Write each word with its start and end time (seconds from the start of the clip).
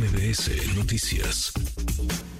MBS 0.00 0.78
Noticias. 0.78 1.52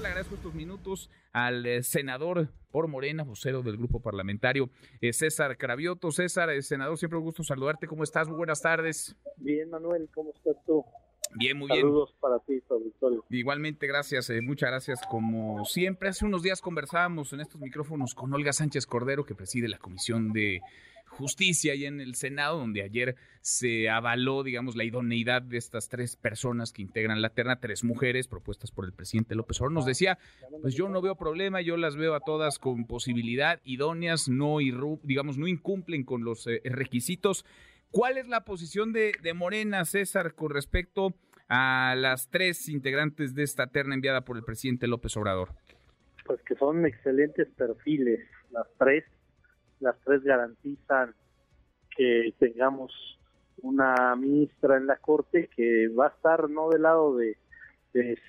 Le 0.00 0.08
agradezco 0.08 0.34
estos 0.34 0.54
minutos 0.54 1.10
al 1.34 1.66
eh, 1.66 1.82
senador 1.82 2.48
por 2.70 2.88
Morena, 2.88 3.22
vocero 3.22 3.60
del 3.60 3.76
grupo 3.76 4.00
parlamentario, 4.00 4.70
eh, 5.02 5.12
César 5.12 5.58
Cravioto. 5.58 6.10
César, 6.10 6.48
eh, 6.48 6.62
senador, 6.62 6.96
siempre 6.96 7.18
un 7.18 7.24
gusto 7.24 7.42
saludarte. 7.42 7.86
¿Cómo 7.86 8.02
estás? 8.02 8.28
Muy 8.28 8.38
buenas 8.38 8.62
tardes. 8.62 9.14
Bien, 9.36 9.68
Manuel, 9.68 10.08
¿cómo 10.14 10.32
estás 10.34 10.56
tú? 10.64 10.86
Bien, 11.34 11.58
muy 11.58 11.68
bien. 11.68 11.82
Saludos 11.82 12.16
para 12.18 12.38
ti, 12.38 12.62
auditorio. 12.66 13.26
Igualmente, 13.28 13.86
gracias, 13.86 14.32
muchas 14.42 14.70
gracias. 14.70 15.02
Como 15.10 15.66
siempre, 15.66 16.08
hace 16.08 16.24
unos 16.24 16.42
días 16.42 16.62
conversábamos 16.62 17.34
en 17.34 17.40
estos 17.40 17.60
micrófonos 17.60 18.14
con 18.14 18.32
Olga 18.32 18.54
Sánchez 18.54 18.86
Cordero, 18.86 19.26
que 19.26 19.34
preside 19.34 19.68
la 19.68 19.78
Comisión 19.78 20.32
de 20.32 20.62
Justicia 21.10 21.74
y 21.74 21.84
en 21.84 22.00
el 22.00 22.14
Senado, 22.14 22.58
donde 22.58 22.82
ayer 22.82 23.16
se 23.40 23.90
avaló, 23.90 24.42
digamos, 24.42 24.76
la 24.76 24.84
idoneidad 24.84 25.42
de 25.42 25.58
estas 25.58 25.88
tres 25.88 26.16
personas 26.16 26.72
que 26.72 26.82
integran 26.82 27.20
la 27.20 27.30
terna, 27.30 27.60
tres 27.60 27.84
mujeres 27.84 28.28
propuestas 28.28 28.70
por 28.70 28.84
el 28.84 28.92
presidente 28.92 29.34
López 29.34 29.60
Obrador. 29.60 29.72
Nos 29.72 29.86
decía, 29.86 30.18
pues 30.62 30.74
yo 30.74 30.88
no 30.88 31.02
veo 31.02 31.16
problema, 31.16 31.60
yo 31.60 31.76
las 31.76 31.96
veo 31.96 32.14
a 32.14 32.20
todas 32.20 32.58
con 32.58 32.86
posibilidad, 32.86 33.60
idóneas, 33.64 34.28
no 34.28 34.58
digamos, 35.02 35.36
no 35.36 35.48
incumplen 35.48 36.04
con 36.04 36.24
los 36.24 36.46
eh, 36.46 36.60
requisitos. 36.64 37.44
¿Cuál 37.90 38.16
es 38.16 38.28
la 38.28 38.44
posición 38.44 38.92
de, 38.92 39.12
de 39.20 39.34
Morena, 39.34 39.84
César, 39.84 40.34
con 40.34 40.50
respecto 40.50 41.14
a 41.48 41.96
las 41.96 42.30
tres 42.30 42.68
integrantes 42.68 43.34
de 43.34 43.42
esta 43.42 43.66
terna 43.66 43.96
enviada 43.96 44.24
por 44.24 44.36
el 44.36 44.44
presidente 44.44 44.86
López 44.86 45.16
Obrador? 45.16 45.50
Pues 46.24 46.40
que 46.42 46.54
son 46.54 46.86
excelentes 46.86 47.48
perfiles, 47.56 48.20
las 48.52 48.68
tres 48.78 49.04
las 49.80 49.98
tres 50.04 50.22
garantizan 50.22 51.14
que 51.96 52.34
tengamos 52.38 52.92
una 53.62 54.14
ministra 54.16 54.76
en 54.76 54.86
la 54.86 54.96
Corte 54.96 55.48
que 55.54 55.88
va 55.88 56.06
a 56.06 56.10
estar 56.10 56.48
no 56.48 56.70
del 56.70 56.82
lado 56.82 57.16
de, 57.16 57.36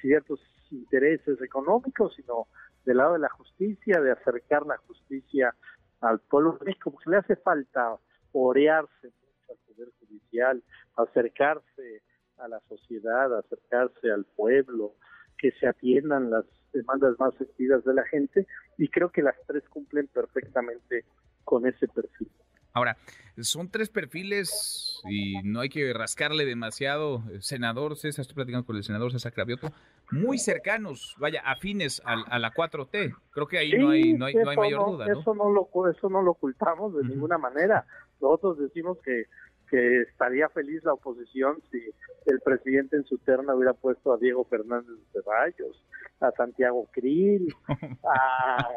ciertos 0.01 0.39
intereses 0.71 1.39
económicos, 1.41 2.15
sino 2.15 2.47
del 2.85 2.97
lado 2.97 3.13
de 3.13 3.19
la 3.19 3.29
justicia, 3.29 4.01
de 4.01 4.11
acercar 4.11 4.65
la 4.65 4.77
justicia 4.77 5.55
al 6.01 6.19
pueblo 6.19 6.57
México, 6.65 6.91
porque 6.91 7.11
le 7.11 7.17
hace 7.17 7.35
falta 7.35 7.95
orearse 8.31 9.07
mucho 9.07 9.51
al 9.51 9.57
Poder 9.67 9.89
Judicial, 9.99 10.63
acercarse 10.95 12.01
a 12.39 12.47
la 12.47 12.59
sociedad, 12.67 13.37
acercarse 13.37 14.09
al 14.09 14.25
pueblo, 14.25 14.95
que 15.37 15.51
se 15.51 15.67
atiendan 15.67 16.31
las 16.31 16.45
demandas 16.73 17.19
más 17.19 17.35
sentidas 17.35 17.83
de 17.83 17.93
la 17.93 18.03
gente, 18.05 18.47
y 18.77 18.87
creo 18.87 19.11
que 19.11 19.21
las 19.21 19.35
tres 19.45 19.63
cumplen 19.69 20.07
perfectamente 20.07 21.05
con 21.43 21.67
ese 21.67 21.87
perfil. 21.87 22.29
Ahora, 22.73 22.97
son 23.37 23.69
tres 23.69 23.89
perfiles 23.89 25.01
y 25.09 25.41
no 25.43 25.59
hay 25.59 25.69
que 25.69 25.93
rascarle 25.93 26.45
demasiado. 26.45 27.23
Senador 27.39 27.97
César, 27.97 28.21
estoy 28.23 28.35
platicando 28.35 28.65
con 28.65 28.77
el 28.77 28.83
senador 28.83 29.11
César 29.11 29.33
Cravioto, 29.33 29.71
muy 30.11 30.37
cercanos, 30.37 31.15
vaya, 31.19 31.41
afines 31.45 32.01
a, 32.05 32.39
la 32.39 32.53
4T. 32.53 33.15
Creo 33.31 33.47
que 33.47 33.57
ahí 33.57 33.73
no 33.73 33.89
hay, 33.89 34.13
no 34.13 34.25
hay, 34.25 34.35
no 34.35 34.49
hay 34.49 34.57
mayor 34.57 34.85
duda. 34.85 35.05
¿no? 35.07 35.19
Eso, 35.19 35.35
no 35.35 35.49
lo, 35.49 35.69
eso 35.89 36.09
no 36.09 36.21
lo 36.21 36.31
ocultamos 36.31 36.95
de 36.95 37.03
ninguna 37.03 37.37
manera. 37.37 37.85
Nosotros 38.21 38.57
decimos 38.59 38.97
que, 39.03 39.25
que 39.69 40.01
estaría 40.01 40.47
feliz 40.49 40.83
la 40.83 40.93
oposición 40.93 41.61
si 41.71 41.77
el 42.25 42.39
presidente 42.41 42.97
en 42.97 43.05
su 43.05 43.17
terna 43.19 43.55
hubiera 43.55 43.73
puesto 43.73 44.13
a 44.13 44.17
Diego 44.17 44.45
Fernández 44.45 44.95
de 45.13 45.21
Ceballos, 45.21 45.83
a 46.19 46.31
Santiago 46.31 46.87
Krill, 46.91 47.53
a 48.03 48.69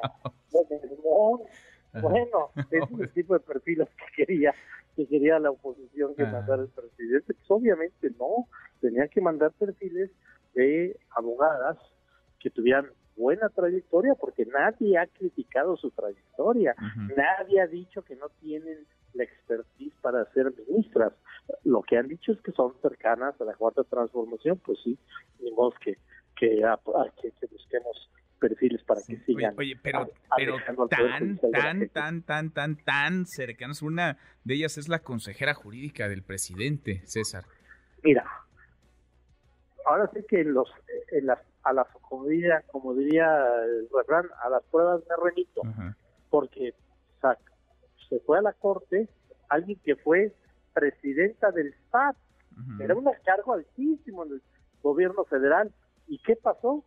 bueno, 2.01 2.51
es 2.71 3.01
el 3.01 3.13
tipo 3.13 3.35
de 3.35 3.41
perfiles 3.41 3.89
que 3.97 4.25
quería 4.25 4.55
que 4.97 5.07
quería 5.07 5.39
la 5.39 5.51
oposición 5.51 6.15
que 6.15 6.25
mandara 6.25 6.63
el 6.63 6.69
presidente. 6.69 7.35
Pues 7.35 7.51
obviamente 7.51 8.11
no, 8.19 8.49
tenían 8.81 9.09
que 9.09 9.21
mandar 9.21 9.53
perfiles 9.53 10.11
de 10.55 10.97
abogadas 11.11 11.79
que 12.39 12.51
tuvieran 12.51 12.87
buena 13.17 13.49
trayectoria, 13.49 14.15
porque 14.15 14.45
nadie 14.47 14.99
ha 14.99 15.07
criticado 15.07 15.77
su 15.77 15.91
trayectoria, 15.91 16.75
nadie 17.17 17.61
ha 17.61 17.67
dicho 17.67 18.03
que 18.03 18.17
no 18.17 18.29
tienen 18.41 18.87
la 19.15 19.25
expertise 19.25 19.95
para 20.01 20.25
ser 20.33 20.53
ministras. 20.69 21.13
Lo 21.63 21.83
que 21.83 21.97
han 21.97 22.09
dicho 22.09 22.33
es 22.33 22.41
que 22.41 22.53
son 22.53 22.75
cercanas 22.83 23.41
a 23.41 23.45
la 23.45 23.55
cuarta 23.55 23.85
transformación, 23.85 24.59
pues 24.65 24.79
sí, 24.83 24.99
ni 25.41 25.51
que, 25.81 25.97
que, 26.37 26.63
que, 27.21 27.31
que 27.31 27.47
busquemos 27.47 28.11
perfiles 28.39 28.83
para 28.85 29.01
que 29.07 29.17
sigan. 29.25 29.55
Oye, 29.59 29.79
pero, 29.83 30.09
pero 30.37 30.57
tan, 30.89 31.39
tan, 31.39 31.89
tan, 31.89 32.23
tan, 32.23 32.51
tan, 32.51 32.77
tan 32.77 33.27
cercanos. 33.27 33.83
Una 33.83 34.19
de 34.45 34.55
ellas 34.55 34.79
es 34.79 34.89
la 34.89 35.01
consejera 35.01 35.55
jurídica 35.55 36.09
del 36.09 36.23
presidente, 36.23 37.03
César. 37.07 37.45
Mira, 38.03 38.25
ahora 39.87 40.11
sí 40.13 40.21
que 40.29 40.41
en 40.41 40.55
los, 40.55 40.69
en 41.13 41.27
las, 41.27 41.39
a 41.63 41.73
las, 41.73 41.87
como 42.03 42.27
diría, 42.27 42.63
como 42.71 42.95
diría 42.95 43.27
el 43.65 43.89
a 44.43 44.49
las 44.51 44.63
pruebas 44.65 45.03
me 45.09 45.17
remito, 45.25 45.63
porque 46.31 46.75
se 48.09 48.21
fue 48.21 48.39
a 48.39 48.43
la 48.43 48.53
corte 48.53 49.09
alguien 49.49 49.79
que 49.85 49.97
fue 49.97 50.35
presidenta 50.73 51.51
del 51.51 51.75
SAT, 51.91 52.17
era 52.81 52.95
un 52.95 53.09
cargo 53.25 53.55
altísimo 53.55 54.25
en 54.25 54.33
el 54.35 54.43
gobierno 54.83 55.25
federal. 55.25 55.73
¿Y 56.07 56.19
qué 56.19 56.37
pasó? 56.37 56.85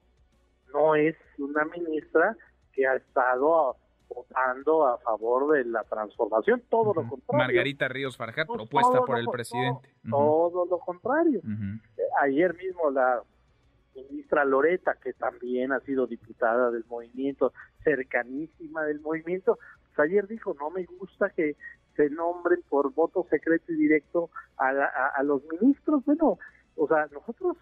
No 0.74 0.96
es 0.96 1.16
una 1.38 1.66
ministra 1.66 2.36
que 2.74 2.88
ha 2.88 2.96
estado 2.96 3.76
votando 4.10 4.88
a 4.88 4.98
favor 5.00 5.54
de 5.54 5.66
la 5.66 5.84
transformación, 5.84 6.64
todo 6.70 6.94
lo 6.94 7.08
contrario. 7.08 7.46
Margarita 7.46 7.88
Ríos 7.88 8.16
Farjat, 8.16 8.48
pues 8.48 8.58
propuesta 8.58 9.02
por 9.06 9.20
el 9.20 9.28
presidente. 9.28 9.90
Todo, 10.10 10.66
lo 10.66 10.80
contrario. 10.80 11.40
Eh, 11.40 12.02
ayer 12.22 12.56
mismo 12.56 12.90
la 12.90 13.22
ministra 13.96 14.46
Loreta, 14.46 14.96
que 15.02 15.14
también 15.14 15.72
ha 15.72 15.80
sido 15.82 16.08
diputada 16.08 16.72
del 16.72 16.86
movimiento, 16.86 17.52
cercanísima 17.84 18.84
del 18.84 19.02
movimiento, 19.02 19.58
pues 19.84 20.08
ayer 20.08 20.28
dijo, 20.28 20.56
no 20.60 20.70
me 20.70 20.86
gusta 20.86 21.30
que 21.32 21.56
se 21.96 22.10
nombren 22.12 22.62
por 22.70 22.94
voto 22.94 23.26
secreto 23.30 23.74
y 23.74 23.76
directo 23.76 24.30
a, 24.58 24.70
a 25.16 25.24
los 25.24 25.42
ministros. 25.46 26.06
Bueno, 26.06 26.38
o 26.76 26.88
sea, 26.88 27.08
nosotros 27.12 27.58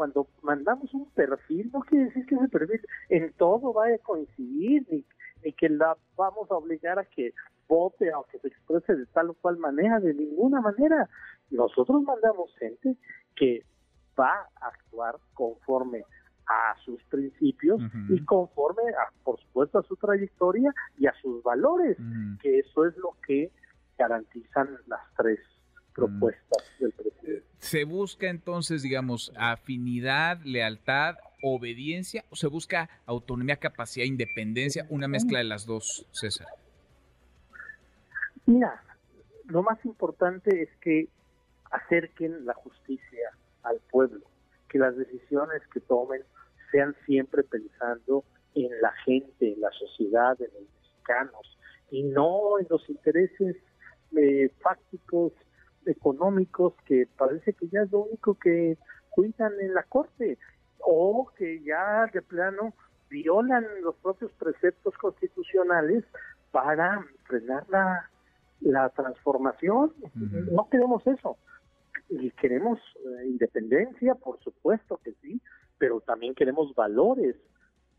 cuando 0.00 0.28
mandamos 0.40 0.94
un 0.94 1.10
perfil, 1.10 1.70
no 1.74 1.80
quiere 1.80 2.06
decir 2.06 2.24
que 2.24 2.34
ese 2.34 2.48
perfil 2.48 2.80
en 3.10 3.34
todo 3.34 3.74
vaya 3.74 3.96
a 3.96 3.98
coincidir, 3.98 4.86
ni, 4.90 5.04
ni 5.44 5.52
que 5.52 5.68
la 5.68 5.94
vamos 6.16 6.50
a 6.50 6.54
obligar 6.54 6.98
a 6.98 7.04
que 7.04 7.34
vote 7.68 8.10
o 8.14 8.22
que 8.22 8.38
se 8.38 8.48
exprese 8.48 8.96
de 8.96 9.04
tal 9.04 9.28
o 9.28 9.34
cual 9.34 9.58
manera, 9.58 10.00
de 10.00 10.14
ninguna 10.14 10.62
manera. 10.62 11.06
Nosotros 11.50 12.02
mandamos 12.02 12.50
gente 12.56 12.96
que 13.36 13.62
va 14.18 14.48
a 14.62 14.68
actuar 14.68 15.16
conforme 15.34 16.02
a 16.46 16.74
sus 16.82 17.02
principios 17.10 17.82
y 18.08 18.24
conforme, 18.24 18.82
a, 18.94 19.12
por 19.22 19.38
supuesto, 19.38 19.80
a 19.80 19.82
su 19.82 19.96
trayectoria 19.96 20.72
y 20.96 21.08
a 21.08 21.14
sus 21.20 21.42
valores, 21.42 21.98
que 22.40 22.60
eso 22.60 22.86
es 22.86 22.96
lo 22.96 23.18
que 23.26 23.52
garantizan 23.98 24.78
las 24.86 25.02
tres 25.18 25.40
propuestas 25.94 26.64
del 26.78 26.92
presidente. 26.92 27.46
¿Se 27.58 27.84
busca 27.84 28.28
entonces, 28.28 28.82
digamos, 28.82 29.32
afinidad, 29.36 30.40
lealtad, 30.44 31.16
obediencia 31.42 32.24
o 32.30 32.36
se 32.36 32.46
busca 32.46 32.88
autonomía, 33.06 33.56
capacidad, 33.56 34.06
independencia, 34.06 34.86
una 34.90 35.08
mezcla 35.08 35.38
de 35.38 35.44
las 35.44 35.66
dos, 35.66 36.06
César? 36.10 36.46
Mira, 38.46 38.82
lo 39.46 39.62
más 39.62 39.84
importante 39.84 40.62
es 40.62 40.68
que 40.80 41.08
acerquen 41.70 42.44
la 42.46 42.54
justicia 42.54 43.30
al 43.62 43.80
pueblo, 43.90 44.24
que 44.68 44.78
las 44.78 44.96
decisiones 44.96 45.62
que 45.72 45.80
tomen 45.80 46.22
sean 46.70 46.94
siempre 47.06 47.42
pensando 47.42 48.24
en 48.54 48.70
la 48.80 48.92
gente, 49.04 49.52
en 49.52 49.60
la 49.60 49.70
sociedad, 49.72 50.40
en 50.40 50.48
los 50.54 50.68
mexicanos, 50.82 51.58
y 51.90 52.02
no 52.04 52.58
en 52.58 52.66
los 52.68 52.88
intereses 52.88 53.56
eh, 54.16 54.50
fácticos 54.60 55.32
económicos 55.86 56.74
que 56.84 57.06
parece 57.16 57.52
que 57.52 57.68
ya 57.68 57.82
es 57.82 57.90
lo 57.90 58.00
único 58.00 58.34
que 58.34 58.76
cuidan 59.10 59.52
en 59.60 59.74
la 59.74 59.82
corte 59.84 60.38
o 60.78 61.30
que 61.36 61.62
ya 61.62 62.06
de 62.12 62.22
plano 62.22 62.74
violan 63.08 63.66
los 63.82 63.96
propios 63.96 64.32
preceptos 64.32 64.96
constitucionales 64.98 66.04
para 66.52 67.04
frenar 67.24 67.64
la, 67.68 68.08
la 68.60 68.88
transformación. 68.90 69.92
No 70.52 70.68
queremos 70.70 71.06
eso. 71.06 71.36
Y 72.08 72.30
queremos 72.32 72.78
eh, 72.96 73.26
independencia, 73.26 74.14
por 74.14 74.40
supuesto 74.40 75.00
que 75.04 75.12
sí, 75.22 75.40
pero 75.78 76.00
también 76.00 76.34
queremos 76.34 76.74
valores 76.74 77.36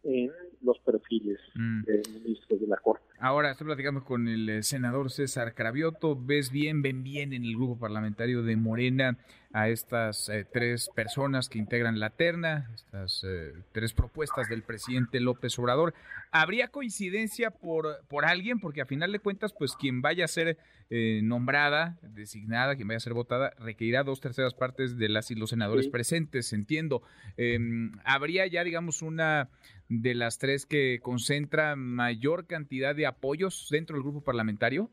en 0.04 0.31
los 0.63 0.80
perfiles 0.80 1.40
mm. 1.56 1.84
de 1.84 2.02
ministros 2.24 2.60
de 2.60 2.68
la 2.68 2.78
Corte. 2.78 3.04
Ahora 3.19 3.52
estoy 3.52 3.66
platicando 3.66 4.04
con 4.04 4.28
el 4.28 4.50
eh, 4.50 4.63
senador 4.63 5.12
César 5.12 5.54
Cravioto. 5.54 6.18
¿Ves 6.19 6.52
bien, 6.52 6.81
ven 6.81 7.04
bien 7.04 7.34
en 7.34 7.44
el 7.44 7.56
grupo 7.56 7.78
parlamentario 7.78 8.44
de 8.44 8.56
Morena 8.56 9.18
a 9.53 9.69
estas 9.69 10.30
eh, 10.30 10.45
tres 10.51 10.89
personas 10.95 11.50
que 11.50 11.59
integran 11.59 12.00
la 12.00 12.12
terna, 12.12 12.69
estas 12.74 13.24
eh, 13.24 13.53
tres 13.74 13.94
propuestas 13.94 14.48
del 14.50 14.63
presidente 14.63 15.19
López 15.19 15.57
Obrador. 15.59 15.94
¿Habría 16.31 16.69
coincidencia 16.69 17.51
por, 17.51 18.06
por 18.07 18.25
alguien? 18.25 18.59
Porque 18.59 18.81
a 18.81 18.86
final 18.86 19.12
de 19.12 19.19
cuentas, 19.19 19.53
pues 19.53 19.75
quien 19.75 20.01
vaya 20.01 20.25
a 20.25 20.30
ser 20.30 20.57
eh, 20.89 21.21
nombrada, 21.24 21.98
designada, 22.01 22.75
quien 22.75 22.88
vaya 22.88 22.98
a 22.98 23.01
ser 23.01 23.13
votada, 23.13 23.51
requerirá 23.59 24.03
dos 24.03 24.21
terceras 24.21 24.53
partes 24.53 24.98
de 24.98 25.09
las 25.09 25.31
y 25.31 25.36
los 25.36 25.50
senadores 25.50 25.88
presentes, 25.88 26.54
entiendo. 26.54 27.01
Em, 27.36 27.92
¿Habría 28.06 28.47
ya, 28.47 28.63
digamos, 28.63 29.01
una 29.01 29.50
de 29.89 30.15
las 30.15 30.38
tres 30.38 30.65
que 30.65 31.00
concentra 31.01 31.75
mayor 31.75 32.47
cantidad 32.47 32.95
de 32.95 33.06
apoyos 33.06 33.68
dentro 33.69 33.95
del 33.95 34.04
grupo 34.04 34.21
parlamentario? 34.21 34.89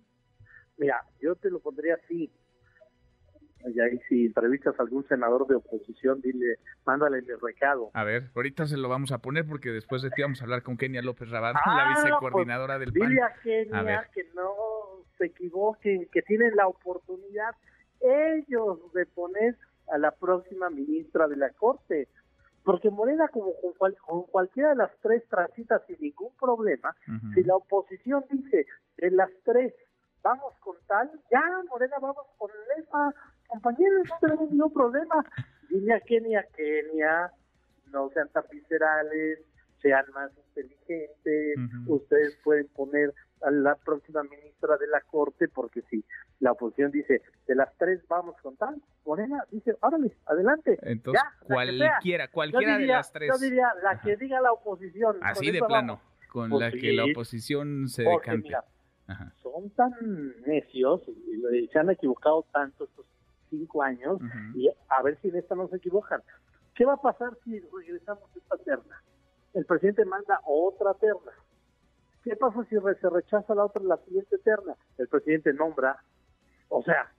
Mira, 0.76 1.04
yo 1.20 1.36
te 1.36 1.50
lo 1.50 1.60
pondría 1.60 1.94
así. 1.94 2.30
Y 3.66 3.80
ahí 3.80 3.98
si 4.08 4.26
entrevistas 4.26 4.78
a 4.78 4.82
algún 4.82 5.06
senador 5.08 5.46
de 5.46 5.56
oposición, 5.56 6.20
dile, 6.20 6.58
mándale 6.86 7.18
el 7.18 7.40
recado. 7.40 7.90
A 7.92 8.04
ver, 8.04 8.30
ahorita 8.34 8.66
se 8.66 8.76
lo 8.76 8.88
vamos 8.88 9.12
a 9.12 9.18
poner 9.18 9.46
porque 9.46 9.70
después 9.70 10.02
de 10.02 10.10
ti 10.10 10.22
vamos 10.22 10.40
a 10.40 10.44
hablar 10.44 10.62
con 10.62 10.76
Kenia 10.76 11.02
López 11.02 11.28
Rabán, 11.30 11.54
la 11.54 11.60
ah, 11.64 11.94
vicecoordinadora 11.96 12.76
pues, 12.76 12.92
del 12.92 13.00
PAN. 13.00 13.08
Dile 13.08 13.22
a 13.22 13.34
Kenia 13.42 14.08
que 14.14 14.24
no 14.34 14.52
se 15.16 15.26
equivoquen, 15.26 16.08
que 16.12 16.22
tienen 16.22 16.54
la 16.54 16.68
oportunidad 16.68 17.54
ellos 18.00 18.92
de 18.92 19.06
poner 19.06 19.56
a 19.90 19.98
la 19.98 20.12
próxima 20.12 20.70
ministra 20.70 21.26
de 21.26 21.36
la 21.36 21.50
Corte. 21.50 22.08
Porque 22.64 22.90
Morena, 22.90 23.28
como 23.28 23.52
con, 23.78 24.24
cualquiera 24.24 24.70
de 24.70 24.76
las 24.76 24.90
tres 25.00 25.26
transitas 25.28 25.82
sin 25.86 25.96
ningún 26.00 26.34
problema, 26.38 26.94
si 27.34 27.42
la 27.42 27.56
oposición 27.56 28.24
dice 28.30 28.66
de 28.98 29.10
las 29.10 29.30
tres 29.44 29.74
vamos 30.22 30.54
con 30.60 30.76
tal, 30.86 31.10
ya 31.30 31.42
Morena 31.70 31.96
vamos 32.00 32.26
con 32.36 32.50
esa 32.76 33.14
compañeros, 33.48 34.08
no 34.08 34.16
tenemos 34.20 34.50
ningún 34.50 34.72
problema. 34.72 35.24
Dile 35.68 35.94
a 35.94 36.00
Kenia, 36.00 36.46
Kenia, 36.56 37.32
no 37.92 38.08
sean 38.10 38.28
tan 38.28 38.44
viscerales, 38.50 39.40
sean 39.82 40.04
más 40.14 40.30
inteligentes, 40.48 41.56
ustedes 41.86 42.36
pueden 42.42 42.68
poner 42.68 43.14
a 43.42 43.50
la 43.50 43.76
próxima 43.76 44.22
ministra 44.24 44.76
de 44.76 44.88
la 44.88 45.00
Corte, 45.02 45.48
porque 45.48 45.82
si 45.82 46.04
la 46.40 46.52
oposición 46.52 46.90
dice, 46.90 47.22
de 47.46 47.54
las 47.54 47.72
tres 47.76 48.00
vamos 48.08 48.34
con 48.42 48.56
tal, 48.56 48.80
Morena 49.04 49.44
dice, 49.50 49.76
órale, 49.80 50.12
adelante. 50.26 50.78
Entonces, 50.82 51.22
cualquiera, 51.44 52.28
cualquiera 52.28 52.78
de 52.78 52.86
las 52.86 53.12
tres. 53.12 53.30
Yo 53.32 53.38
diría, 53.38 53.68
la 53.82 54.00
que 54.00 54.16
diga 54.16 54.40
la 54.40 54.52
oposición. 54.52 55.16
Así 55.22 55.50
de 55.50 55.60
plano, 55.62 56.00
con 56.32 56.50
la 56.58 56.70
que 56.70 56.92
la 56.92 57.04
oposición 57.04 57.88
se 57.88 58.02
decante. 58.02 58.54
son 59.42 59.70
tan 59.70 59.92
necios 60.46 61.02
y 61.08 61.68
se 61.68 61.78
han 61.78 61.90
equivocado 61.90 62.44
tanto 62.52 62.84
estos 62.84 63.06
cinco 63.50 63.82
años 63.82 64.18
y 64.54 64.68
a 64.88 65.02
ver 65.02 65.18
si 65.20 65.28
en 65.28 65.36
esta 65.36 65.54
no 65.54 65.68
se 65.68 65.76
equivocan. 65.76 66.22
¿Qué 66.74 66.84
va 66.84 66.94
a 66.94 67.02
pasar 67.02 67.36
si 67.44 67.58
regresamos 67.60 68.24
a 68.34 68.38
esta 68.38 68.56
terna? 68.58 69.02
El 69.54 69.64
presidente 69.64 70.04
manda 70.04 70.40
otra 70.44 70.94
terna. 70.94 71.32
¿Qué 72.22 72.36
pasa 72.36 72.64
si 72.64 72.76
se 72.76 73.10
rechaza 73.10 73.54
la 73.54 73.64
otra, 73.64 73.82
la 73.82 73.96
siguiente 73.98 74.38
terna? 74.38 74.74
El 74.98 75.08
presidente 75.08 75.52
nombra, 75.52 76.02
o 76.68 76.82
sea, 76.82 77.10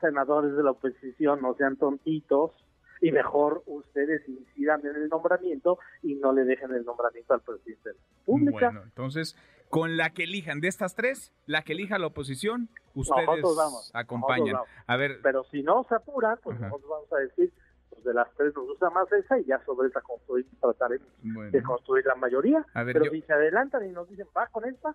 senadores 0.00 0.56
de 0.56 0.62
la 0.62 0.72
oposición 0.72 1.40
no 1.40 1.54
sean 1.54 1.76
tontitos 1.76 2.52
y 3.00 3.12
mejor 3.12 3.62
ustedes 3.66 4.28
incidan 4.28 4.84
en 4.84 4.96
el 4.96 5.08
nombramiento 5.08 5.78
y 6.02 6.14
no 6.16 6.32
le 6.32 6.44
dejen 6.44 6.72
el 6.74 6.84
nombramiento 6.84 7.34
al 7.34 7.40
presidente 7.40 7.90
de 7.90 7.94
la 7.94 8.00
República. 8.18 8.70
Bueno, 8.70 8.82
entonces 8.82 9.36
con 9.70 9.96
la 9.96 10.10
que 10.10 10.24
elijan. 10.24 10.60
De 10.60 10.68
estas 10.68 10.94
tres, 10.94 11.32
la 11.46 11.62
que 11.62 11.72
elija 11.72 11.98
la 11.98 12.06
oposición, 12.06 12.68
ustedes 12.94 13.26
vamos, 13.26 13.90
acompañan. 13.94 14.56
A 14.86 14.96
ver, 14.96 15.20
pero 15.22 15.44
si 15.44 15.62
no 15.62 15.84
se 15.88 15.94
apuran, 15.94 16.38
pues 16.42 16.58
nosotros 16.58 16.88
vamos 16.88 17.12
a 17.12 17.16
decir, 17.18 17.52
pues 17.90 18.04
de 18.04 18.14
las 18.14 18.28
tres 18.36 18.54
nos 18.54 18.66
gusta 18.66 18.90
más 18.90 19.10
esa 19.12 19.38
y 19.38 19.44
ya 19.44 19.62
sobre 19.64 19.88
esa 19.88 20.00
construir, 20.00 20.46
trataremos 20.60 21.08
de 21.22 21.62
construir 21.62 22.04
la 22.06 22.14
mayoría. 22.14 22.64
pero 22.74 23.10
si 23.10 23.22
se 23.22 23.32
adelantan 23.32 23.86
y 23.86 23.92
nos 23.92 24.08
dicen, 24.08 24.26
va 24.36 24.46
con 24.46 24.64
esta, 24.64 24.94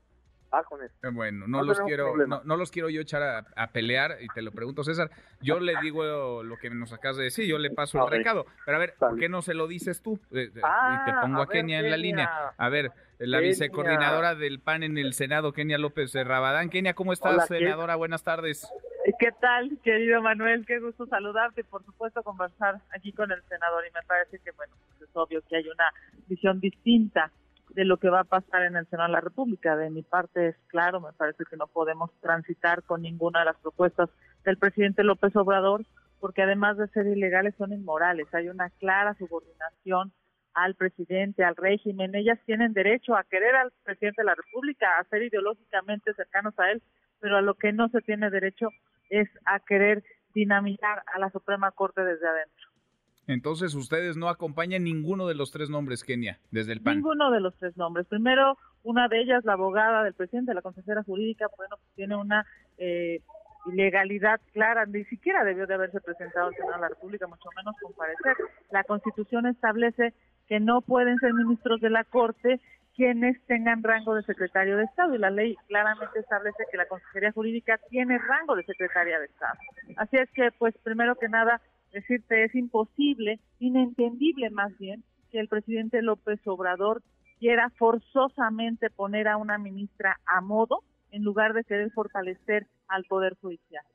con 0.61 0.83
eh, 0.83 0.89
Bueno, 1.11 1.47
no, 1.47 1.63
los 1.63 1.79
quiero, 1.79 2.15
no, 2.15 2.57
los 2.57 2.69
quiero 2.69 2.89
yo 2.89 3.01
echar 3.01 3.45
a, 3.55 3.67
pelear 3.71 4.17
y 4.21 4.27
te 4.27 4.43
lo 4.43 4.51
pregunto, 4.51 4.83
César. 4.83 5.09
Yo 5.41 5.59
le 5.59 5.73
digo 5.81 6.43
lo 6.43 6.57
que 6.57 6.69
nos 6.69 6.93
acabas 6.93 7.17
de 7.17 7.23
decir, 7.23 7.47
yo 7.47 7.57
le 7.57 7.71
paso 7.71 8.03
el 8.03 8.11
recado. 8.11 8.45
Pero 8.65 8.77
a 8.77 8.79
ver, 8.79 8.93
¿por 8.99 9.17
qué 9.17 9.29
no 9.29 9.41
se 9.41 9.55
lo 9.55 9.67
dices 9.67 10.01
tú? 10.03 10.19
Eh, 10.31 10.43
eh, 10.43 10.49
y 10.49 10.51
te 10.53 10.61
ah, 10.63 11.19
pongo 11.21 11.41
a, 11.41 11.49
Kenia 11.49 11.79
en 11.79 11.89
la 11.89 11.97
línea. 11.97 12.53
A 12.57 12.69
ver, 12.69 12.91
la 13.17 13.39
vicecoordinadora 13.39 14.35
del 14.35 14.59
PAN 14.59 14.83
en 14.83 14.97
el 14.97 15.13
Senado, 15.13 15.53
Kenia 15.53 15.77
López 15.77 16.13
Rabadán. 16.13 16.69
Kenia, 16.69 16.93
¿cómo 16.93 17.13
estás, 17.13 17.47
senadora? 17.47 17.95
Buenas 17.95 18.23
tardes. 18.23 18.69
¿Qué 19.19 19.31
tal, 19.41 19.77
querido 19.83 20.21
Manuel? 20.21 20.65
Qué 20.65 20.79
gusto 20.79 21.05
saludarte. 21.07 21.63
Por 21.63 21.83
supuesto, 21.83 22.21
conversar 22.23 22.81
aquí 22.95 23.11
con 23.11 23.31
el 23.31 23.41
senador. 23.43 23.83
Y 23.87 23.93
me 23.93 24.01
parece 24.05 24.39
que, 24.39 24.51
bueno, 24.51 24.73
pues 24.97 25.09
es 25.09 25.15
obvio 25.15 25.41
que 25.49 25.57
hay 25.57 25.67
una 25.67 25.91
visión 26.27 26.59
distinta 26.59 27.31
de 27.73 27.85
lo 27.85 27.97
que 27.97 28.09
va 28.09 28.21
a 28.21 28.25
pasar 28.25 28.63
en 28.63 28.75
el 28.75 28.87
Senado 28.87 29.09
de 29.09 29.13
la 29.13 29.21
República. 29.21 29.75
De 29.75 29.89
mi 29.89 30.03
parte 30.03 30.49
es 30.49 30.55
claro, 30.67 31.01
me 31.01 31.13
parece 31.13 31.43
que 31.49 31.57
no 31.57 31.67
podemos 31.67 32.11
transitar 32.21 32.83
con 32.83 33.01
ninguna 33.01 33.39
de 33.39 33.45
las 33.45 33.57
propuestas 33.57 34.09
del 34.43 34.57
presidente 34.57 35.03
López 35.03 35.35
Obrador, 35.35 35.85
porque 36.19 36.43
además 36.43 36.77
de 36.77 36.87
ser 36.89 37.07
ilegales 37.07 37.55
son 37.57 37.73
inmorales. 37.73 38.27
Hay 38.33 38.49
una 38.49 38.69
clara 38.69 39.15
subordinación 39.15 40.13
al 40.53 40.75
presidente, 40.75 41.43
al 41.43 41.55
régimen. 41.55 42.15
Ellas 42.15 42.39
tienen 42.45 42.73
derecho 42.73 43.15
a 43.15 43.23
querer 43.23 43.55
al 43.55 43.71
presidente 43.83 44.21
de 44.21 44.27
la 44.27 44.35
República, 44.35 44.97
a 44.99 45.03
ser 45.05 45.23
ideológicamente 45.23 46.13
cercanos 46.13 46.57
a 46.59 46.71
él, 46.71 46.81
pero 47.19 47.37
a 47.37 47.41
lo 47.41 47.55
que 47.55 47.73
no 47.73 47.89
se 47.89 48.01
tiene 48.01 48.29
derecho 48.29 48.69
es 49.09 49.29
a 49.45 49.59
querer 49.59 50.03
dinamitar 50.33 51.03
a 51.13 51.19
la 51.19 51.29
Suprema 51.29 51.71
Corte 51.71 52.03
desde 52.03 52.27
adentro. 52.27 52.72
Entonces, 53.27 53.73
ustedes 53.75 54.17
no 54.17 54.29
acompañan 54.29 54.83
ninguno 54.83 55.27
de 55.27 55.35
los 55.35 55.51
tres 55.51 55.69
nombres, 55.69 56.03
Kenia, 56.03 56.39
desde 56.51 56.73
el 56.73 56.81
PAN. 56.81 56.97
Ninguno 56.97 57.31
de 57.31 57.39
los 57.39 57.55
tres 57.55 57.77
nombres. 57.77 58.05
Primero, 58.07 58.57
una 58.83 59.07
de 59.07 59.21
ellas, 59.21 59.45
la 59.45 59.53
abogada 59.53 60.03
del 60.03 60.13
presidente, 60.13 60.53
la 60.53 60.61
consejera 60.61 61.03
jurídica, 61.03 61.47
bueno, 61.57 61.77
pues 61.77 61.89
tiene 61.95 62.15
una 62.15 62.45
eh, 62.77 63.21
ilegalidad 63.67 64.41
clara, 64.51 64.85
ni 64.85 65.05
siquiera 65.05 65.43
debió 65.43 65.65
de 65.67 65.73
haberse 65.73 66.01
presentado 66.01 66.47
al 66.47 66.55
Senado 66.55 66.73
de 66.75 66.81
la 66.81 66.89
República, 66.89 67.27
mucho 67.27 67.49
menos 67.55 67.75
comparecer. 67.81 68.35
La 68.71 68.83
Constitución 68.83 69.47
establece 69.47 70.13
que 70.47 70.59
no 70.59 70.81
pueden 70.81 71.17
ser 71.19 71.33
ministros 71.33 71.79
de 71.79 71.89
la 71.89 72.03
Corte 72.03 72.59
quienes 72.95 73.41
tengan 73.47 73.81
rango 73.81 74.13
de 74.15 74.23
secretario 74.23 74.77
de 74.77 74.83
Estado 74.83 75.15
y 75.15 75.17
la 75.17 75.31
ley 75.31 75.55
claramente 75.67 76.19
establece 76.19 76.63
que 76.71 76.77
la 76.77 76.85
Consejería 76.85 77.31
Jurídica 77.31 77.79
tiene 77.89 78.19
rango 78.19 78.55
de 78.55 78.63
secretaria 78.63 79.19
de 79.19 79.25
Estado. 79.25 79.57
Así 79.97 80.17
es 80.17 80.29
que, 80.31 80.51
pues, 80.59 80.75
primero 80.83 81.15
que 81.15 81.27
nada, 81.27 81.59
decirte, 81.93 82.43
es 82.43 82.53
imposible, 82.55 83.39
inentendible 83.59 84.49
más 84.49 84.77
bien, 84.77 85.03
que 85.31 85.39
el 85.39 85.47
presidente 85.47 86.01
López 86.01 86.39
Obrador 86.45 87.01
quiera 87.39 87.69
forzosamente 87.77 88.89
poner 88.89 89.27
a 89.27 89.37
una 89.37 89.57
ministra 89.57 90.19
a 90.25 90.41
modo 90.41 90.83
en 91.11 91.23
lugar 91.23 91.53
de 91.53 91.63
querer 91.63 91.91
fortalecer 91.91 92.67
al 92.87 93.05
Poder 93.05 93.35
Judicial. 93.39 93.85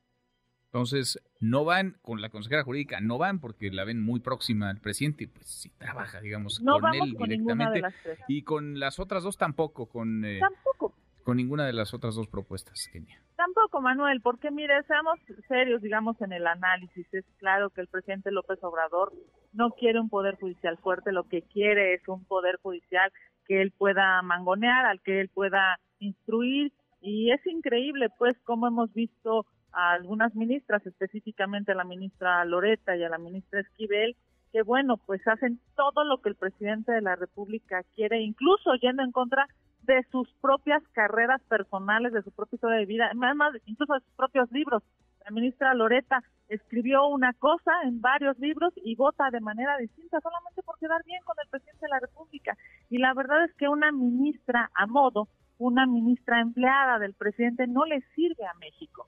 Entonces, 0.67 1.19
no 1.41 1.65
van 1.65 1.97
con 2.03 2.21
la 2.21 2.29
consejera 2.29 2.63
jurídica, 2.63 3.01
no 3.01 3.17
van 3.17 3.41
porque 3.41 3.71
la 3.71 3.85
ven 3.85 4.03
muy 4.03 4.21
próxima 4.21 4.69
al 4.69 4.81
presidente, 4.81 5.27
pues 5.27 5.47
sí 5.47 5.71
trabaja, 5.79 6.21
digamos, 6.21 6.61
con 6.61 6.95
él 6.95 7.17
directamente. 7.17 7.83
Y 8.29 8.43
con 8.43 8.79
las 8.79 8.99
otras 8.99 9.23
dos 9.23 9.39
tampoco, 9.39 9.87
con... 9.87 10.25
Eh, 10.27 10.39
tampoco 10.41 10.95
con 11.29 11.37
ninguna 11.37 11.67
de 11.67 11.75
las 11.75 11.93
otras 11.93 12.15
dos 12.15 12.27
propuestas, 12.27 12.89
Kenia. 12.91 13.21
Tampoco, 13.37 13.83
Manuel, 13.83 14.23
porque 14.23 14.51
mire, 14.51 14.83
seamos 14.85 15.21
serios, 15.47 15.83
digamos, 15.83 16.19
en 16.23 16.33
el 16.33 16.47
análisis. 16.47 17.07
Es 17.13 17.27
claro 17.37 17.69
que 17.69 17.83
el 17.83 17.87
presidente 17.87 18.31
López 18.31 18.59
Obrador 18.65 19.13
no 19.53 19.73
quiere 19.73 20.01
un 20.01 20.09
poder 20.09 20.37
judicial 20.37 20.79
fuerte, 20.79 21.13
lo 21.13 21.25
que 21.25 21.43
quiere 21.43 21.93
es 21.93 22.09
un 22.09 22.25
poder 22.25 22.57
judicial 22.63 23.13
que 23.47 23.61
él 23.61 23.73
pueda 23.77 24.23
mangonear, 24.23 24.87
al 24.87 25.03
que 25.03 25.21
él 25.21 25.29
pueda 25.29 25.79
instruir. 25.99 26.73
Y 27.03 27.31
es 27.31 27.47
increíble, 27.47 28.09
pues, 28.17 28.35
como 28.45 28.67
hemos 28.67 28.91
visto 28.95 29.45
a 29.73 29.93
algunas 29.93 30.35
ministras, 30.35 30.87
específicamente 30.87 31.73
a 31.73 31.75
la 31.75 31.85
ministra 31.85 32.43
Loreta 32.47 32.97
y 32.97 33.05
a 33.05 33.11
la 33.11 33.19
ministra 33.19 33.61
Esquivel, 33.61 34.17
que 34.51 34.63
bueno, 34.63 34.97
pues 34.97 35.21
hacen 35.29 35.61
todo 35.77 36.05
lo 36.05 36.23
que 36.23 36.31
el 36.31 36.37
presidente 36.37 36.91
de 36.91 37.03
la 37.03 37.17
República 37.17 37.83
quiere, 37.95 38.23
incluso 38.23 38.75
yendo 38.77 39.03
en 39.03 39.13
contra 39.13 39.47
de 39.89 40.05
sus 40.13 40.31
propias 40.41 40.83
carreras 40.93 41.41
personales, 41.49 42.13
de 42.13 42.23
su 42.23 42.31
propia 42.31 42.57
historia 42.57 42.79
de 42.79 42.87
vida, 42.87 43.07
además 43.07 43.55
incluso 43.65 43.95
de 43.95 44.01
sus 44.01 44.15
propios 44.15 44.53
libros. 44.53 44.83
La 45.25 45.31
ministra 45.31 45.75
Loreta 45.75 46.23
escribió 46.49 47.07
una 47.07 47.33
cosa 47.33 47.73
en 47.85 48.01
varios 48.01 48.39
libros 48.39 48.73
y 48.77 48.95
vota 48.97 49.31
de 49.31 49.41
manera 49.41 49.77
distinta 49.79 50.21
solamente 50.21 50.63
por 50.63 50.79
quedar 50.79 51.03
bien 51.05 51.23
con 51.25 51.37
el 51.43 51.49
presidente 51.49 51.87
de 51.87 51.89
la 51.89 52.01
República. 52.01 52.57
Y 52.91 52.99
la 52.99 53.15
verdad 53.15 53.45
es 53.45 53.55
que 53.55 53.69
una 53.69 53.91
ministra 53.91 54.71
a 54.75 54.87
modo, 54.87 55.29
una 55.59 55.87
ministra 55.87 56.41
empleada 56.41 56.99
del 56.99 57.15
presidente 57.15 57.67
no 57.67 57.85
le 57.87 58.03
sirve 58.15 58.45
a 58.45 58.55
México. 58.55 59.07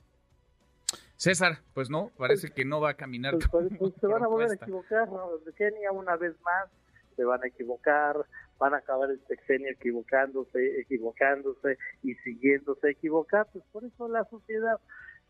César, 1.17 1.59
pues 1.75 1.91
no, 1.91 2.11
parece 2.17 2.49
que 2.51 2.65
no 2.65 2.81
va 2.81 2.91
a 2.91 2.95
caminar. 2.95 3.35
Pues, 3.35 3.49
pues, 3.51 3.69
pues 3.79 3.95
se 4.01 4.07
van 4.07 4.25
a 4.25 4.27
volver 4.27 4.51
a 4.51 4.55
equivocar, 4.55 5.09
Kenia 5.57 5.93
una 5.93 6.17
vez 6.17 6.35
más 6.41 6.71
se 7.17 7.25
van 7.25 7.43
a 7.45 7.47
equivocar, 7.47 8.17
van 8.61 8.75
a 8.75 8.77
acabar 8.77 9.11
el 9.11 9.21
sexenio 9.27 9.71
equivocándose, 9.71 10.81
equivocándose 10.81 11.79
y 12.03 12.15
siguiéndose 12.17 12.91
equivocando. 12.91 13.65
Por 13.73 13.85
eso 13.85 14.07
la 14.07 14.25
sociedad 14.27 14.79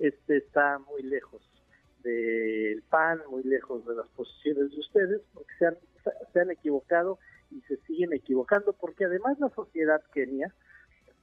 este, 0.00 0.38
está 0.38 0.78
muy 0.80 1.02
lejos 1.02 1.40
del 2.02 2.82
PAN, 2.90 3.20
muy 3.30 3.44
lejos 3.44 3.86
de 3.86 3.94
las 3.94 4.08
posiciones 4.08 4.72
de 4.72 4.80
ustedes, 4.80 5.22
porque 5.32 5.54
se 5.58 5.66
han, 5.66 5.78
se 6.32 6.40
han 6.40 6.50
equivocado 6.50 7.18
y 7.50 7.60
se 7.62 7.76
siguen 7.86 8.12
equivocando, 8.12 8.72
porque 8.72 9.04
además 9.04 9.38
la 9.38 9.50
sociedad 9.50 10.02
kenia 10.12 10.52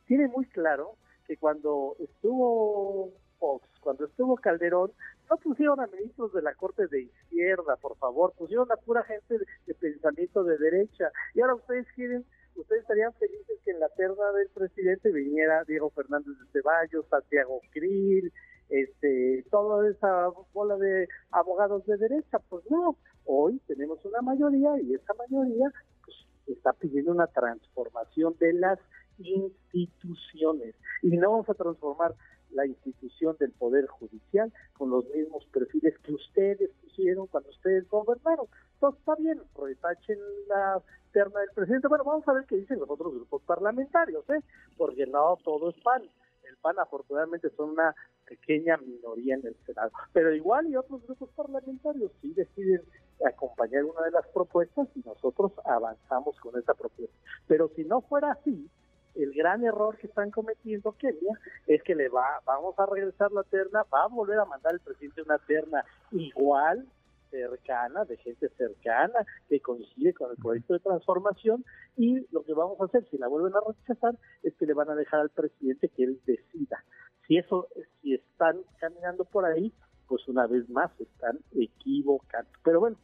tiene 0.06 0.28
muy 0.30 0.46
claro 0.46 0.96
que 1.26 1.36
cuando 1.36 1.98
estuvo 2.00 3.12
Fox, 3.40 3.68
cuando 3.82 4.06
estuvo 4.06 4.36
Calderón, 4.36 4.92
no 5.30 5.38
pusieron 5.38 5.80
a 5.80 5.88
ministros 5.88 6.34
de 6.34 6.42
la 6.42 6.54
Corte 6.56 6.88
de 6.88 7.04
izquierda, 7.04 7.76
por 7.78 7.98
favor, 7.98 8.34
pusieron 8.38 8.72
a 8.72 8.76
pura 8.78 9.04
gente 9.04 9.40
de, 9.66 9.74
pensamiento 9.76 10.44
de 10.44 10.58
derecha. 10.58 11.12
Y 11.34 11.42
ahora 11.42 11.56
ustedes 11.56 11.88
quieren, 11.96 12.26
ustedes 12.56 12.82
estarían 12.82 13.14
felices 13.14 13.60
que 13.64 13.72
en 13.72 13.80
la 13.80 13.90
terna 13.90 14.32
del 14.34 14.50
presidente 14.50 15.12
viniera 15.12 15.64
Diego 15.66 15.90
Fernández 15.92 16.38
de 16.38 16.52
Ceballos, 16.52 17.06
Santiago 17.10 17.62
Krill, 17.72 18.32
este, 18.70 19.46
toda 19.50 19.90
esa 19.90 20.30
bola 20.54 20.78
de 20.78 21.08
abogados 21.32 21.86
de 21.86 21.98
derecha. 21.98 22.40
Pues 22.50 22.64
no, 22.70 22.98
hoy 23.26 23.62
tenemos 23.68 24.04
una 24.06 24.22
mayoría 24.22 24.80
y 24.82 24.94
esa 24.94 25.14
mayoría 25.14 25.72
pues, 26.04 26.18
está 26.48 26.74
pidiendo 26.74 27.12
una 27.12 27.28
transformación 27.28 28.36
de 28.40 28.54
las 28.54 28.80
instituciones. 29.20 30.76
Y 31.02 31.18
no 31.18 31.32
vamos 31.32 31.50
a 31.50 31.54
transformar 31.54 32.14
la 32.52 32.66
institución 32.66 33.36
del 33.40 33.52
Poder 33.52 33.88
Judicial 33.88 34.52
con 34.74 34.90
los 34.90 35.06
mismos 35.10 35.46
perfiles 35.48 35.98
que 36.00 36.14
ustedes 36.14 36.70
pusieron 36.82 37.28
cuando 37.28 37.50
ustedes 37.50 37.88
gobernaron. 37.90 38.48
Entonces 38.74 39.00
está 39.00 39.16
bien, 39.16 39.42
retachen 39.56 40.20
la 40.48 40.82
terna 41.12 41.40
del 41.40 41.50
presidente. 41.56 41.88
Bueno, 41.88 42.04
vamos 42.04 42.28
a 42.28 42.34
ver 42.34 42.46
qué 42.46 42.58
dicen 42.58 42.80
los 42.80 42.90
otros 42.90 43.14
grupos 43.14 43.42
parlamentarios, 43.44 44.28
¿eh? 44.30 44.42
porque 44.78 45.06
no 45.08 45.38
todo 45.44 45.70
es 45.70 45.76
PAN. 45.82 46.04
El 46.44 46.56
PAN 46.58 46.80
afortunadamente 46.80 47.50
son 47.58 47.72
una 47.72 47.94
pequeña 48.26 48.78
minoría 48.78 49.36
en 49.36 49.46
el 49.46 49.56
Senado. 49.66 49.92
Pero 50.14 50.34
igual 50.34 50.68
y 50.68 50.76
otros 50.76 51.06
grupos 51.06 51.30
parlamentarios 51.36 52.12
sí 52.22 52.34
deciden 52.34 52.82
acompañar 53.26 53.84
una 53.84 54.04
de 54.04 54.12
las 54.12 54.28
propuestas 54.28 54.88
y 54.96 55.00
nosotros 55.06 55.52
avanzamos 55.66 56.40
con 56.40 56.58
esa 56.58 56.74
propuesta. 56.74 57.16
Pero 57.48 57.70
si 57.76 57.84
no 57.84 58.02
fuera 58.02 58.32
así, 58.32 58.70
el 59.18 59.34
gran 59.34 59.64
error 59.64 59.98
que 59.98 60.08
están 60.08 60.32
cometiendo 60.32 60.94
Kenia 60.94 61.40
es 61.66 61.82
que 61.84 61.96
le 61.96 62.10
va, 62.10 62.42
vamos 62.46 62.78
a 62.78 62.86
regresar 62.86 63.32
la 63.32 63.44
terna, 63.44 63.84
va 63.94 64.04
a 64.04 64.08
volver 64.08 64.40
a 64.40 64.46
mandar 64.46 64.74
el 64.74 64.80
presidente 64.80 65.22
una 65.22 65.38
terna 65.40 65.84
igual, 66.12 66.88
cercana, 67.30 68.06
de 68.06 68.18
gente 68.18 68.50
cercana, 68.58 69.26
que 69.50 69.60
coincide 69.60 70.14
con 70.14 70.32
el 70.32 70.38
proyecto 70.38 70.74
de 70.74 70.80
transformación, 70.80 71.66
y 71.96 72.26
lo 72.32 72.44
que 72.44 72.54
vamos 72.54 72.80
a 72.80 72.86
hacer, 72.86 73.06
si 73.10 73.18
la 73.18 73.28
vuelven 73.28 73.54
a 73.56 73.62
rechazar, 73.68 74.18
es 74.44 74.56
que 74.56 74.66
le 74.66 74.74
van 74.74 74.90
a 74.90 74.96
dejar 74.96 75.22
al 75.22 75.30
presidente 75.30 75.90
que 75.90 76.04
él 76.04 76.22
decida. 76.26 76.84
Si 77.28 77.38
eso, 77.38 77.68
si 78.02 78.14
están 78.14 78.62
caminando 78.80 79.26
por 79.26 79.46
ahí, 79.46 79.74
pues 80.08 80.26
una 80.28 80.48
vez 80.48 80.70
más 80.70 80.90
están 81.02 81.40
equivocando. 81.54 82.50
Pero 82.64 82.80
bueno, 82.80 82.98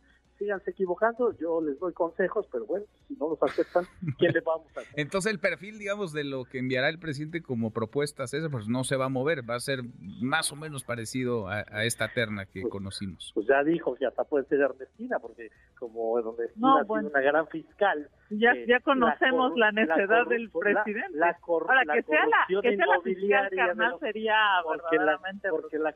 síganse 0.43 0.71
equivocando, 0.71 1.35
yo 1.37 1.61
les 1.61 1.79
doy 1.79 1.93
consejos, 1.93 2.45
pero 2.51 2.65
bueno, 2.65 2.85
si 3.07 3.15
no 3.15 3.29
los 3.29 3.41
aceptan, 3.41 3.85
¿qué 4.19 4.27
le 4.27 4.41
vamos 4.41 4.67
a 4.75 4.81
hacer? 4.81 4.93
Entonces 4.99 5.31
el 5.31 5.39
perfil, 5.39 5.79
digamos, 5.79 6.11
de 6.11 6.25
lo 6.25 6.43
que 6.45 6.59
enviará 6.59 6.89
el 6.89 6.99
presidente 6.99 7.41
como 7.41 7.71
propuestas, 7.71 8.33
eso 8.33 8.49
pues 8.49 8.67
no 8.67 8.83
se 8.83 8.97
va 8.97 9.05
a 9.05 9.09
mover, 9.09 9.49
va 9.49 9.55
a 9.55 9.59
ser 9.59 9.83
más 10.21 10.51
o 10.51 10.55
menos 10.55 10.83
parecido 10.83 11.47
a, 11.47 11.63
esta 11.85 12.09
terna 12.13 12.45
que 12.45 12.61
pues, 12.61 12.71
conocimos. 12.71 13.31
Pues 13.33 13.47
ya 13.47 13.63
dijo 13.63 13.95
que 13.95 14.05
hasta 14.05 14.23
puede 14.25 14.45
ser 14.45 14.59
Ernestina, 14.59 15.19
porque 15.19 15.49
como 15.79 16.19
Ernestina 16.19 16.81
ha 16.81 16.83
sido 16.83 17.09
una 17.09 17.21
gran 17.21 17.47
fiscal. 17.47 18.09
Ya, 18.29 18.53
ya 18.67 18.79
conocemos 18.79 19.55
la, 19.55 19.71
necedad 19.71 20.25
del 20.27 20.49
presidente. 20.49 21.17
La, 21.17 21.37
Ahora, 21.41 21.83
que 21.93 22.03
sea 22.03 22.25
la, 22.25 22.61
que 22.61 22.75
sea 22.75 22.85
la 22.85 23.01
fiscal 23.01 23.49
carnal 23.55 23.99
sería 23.99 24.35
verdaderamente... 24.67 25.49
Porque 25.49 25.77
la, 25.77 25.93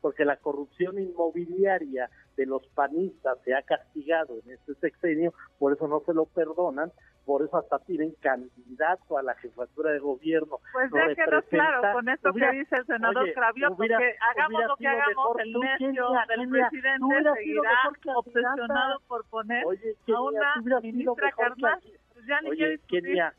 porque 0.00 0.24
la 0.24 0.36
corrupción 0.36 0.98
inmobiliaria 0.98 2.10
de 2.36 2.46
los 2.46 2.66
panistas 2.68 3.38
se 3.44 3.54
ha 3.54 3.62
castigado 3.62 4.38
en 4.44 4.52
este 4.52 4.74
sexenio, 4.74 5.32
por 5.58 5.72
eso 5.72 5.88
no 5.88 6.00
se 6.06 6.14
lo 6.14 6.26
perdonan, 6.26 6.92
por 7.24 7.42
eso 7.42 7.56
hasta 7.56 7.80
tienen 7.80 8.14
candidato 8.20 9.18
a 9.18 9.22
la 9.22 9.34
jefatura 9.34 9.90
de 9.90 9.98
gobierno. 9.98 10.60
Pues 10.72 10.90
ya 10.92 11.12
quedó 11.12 11.42
claro 11.42 11.92
con 11.92 12.08
esto 12.08 12.32
que 12.32 12.50
dice 12.52 12.76
el 12.76 12.86
senador 12.86 13.32
Cravio, 13.34 13.74
porque 13.76 14.14
hagamos 14.30 14.64
lo 14.64 14.76
que 14.76 14.86
hagamos, 14.86 15.36
el 15.40 15.52
necio 15.52 16.08
del 16.28 16.48
presidente 16.50 17.32
seguirá 17.34 17.70
obsesionado 18.14 19.00
por 19.08 19.24
poner 19.28 19.64
a 19.64 20.20
una 20.22 20.80
ministra 20.80 21.32
carnal. 21.32 21.75
Pues 22.12 22.26
ya 22.26 22.40
ni 22.40 22.50
Oye, 22.50 22.78
Kenia, 22.88 23.34